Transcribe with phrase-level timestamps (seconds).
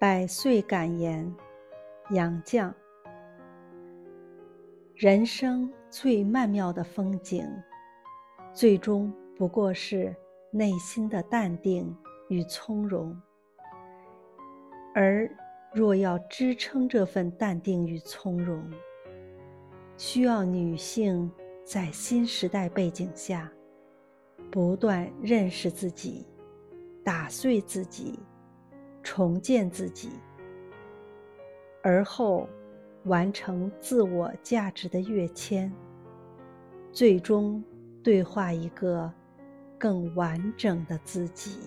[0.00, 1.30] 百岁感言，
[2.12, 2.72] 杨绛。
[4.94, 7.46] 人生最曼妙的风景，
[8.50, 10.16] 最终不过是
[10.50, 11.94] 内心的淡定
[12.30, 13.14] 与从容。
[14.94, 15.30] 而
[15.74, 18.64] 若要支撑这份淡定与从容，
[19.98, 21.30] 需要女性
[21.62, 23.52] 在新时代背景下，
[24.50, 26.26] 不断认识自己，
[27.04, 28.18] 打碎自己。
[29.20, 30.08] 重建自己，
[31.82, 32.48] 而后
[33.04, 35.70] 完成自我价值的跃迁，
[36.90, 37.62] 最终
[38.02, 39.12] 对话一个
[39.78, 41.58] 更完整的自己。